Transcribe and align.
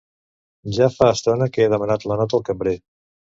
Ja 0.77 0.87
fa 0.93 1.09
estona 1.17 1.47
que 1.57 1.63
he 1.65 1.71
demanat 1.73 2.07
la 2.13 2.17
nota 2.23 2.39
al 2.39 2.47
cambrer. 2.51 2.75